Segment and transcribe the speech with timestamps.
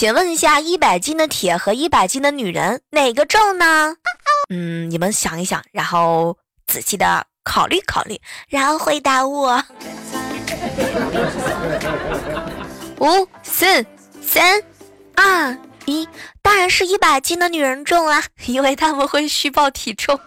[0.00, 3.94] 请问一下，一百斤的铁和一百斤的女人哪个重呢？
[4.48, 8.18] 嗯，你们想一想，然后仔细的考虑考虑，
[8.48, 9.62] 然后回答我。
[12.98, 13.84] 五、四、
[14.22, 14.62] 三、
[15.14, 15.54] 二、
[15.84, 16.08] 一，
[16.40, 20.18] 当然是一百斤的女人重啦，因为他们会虚报体重。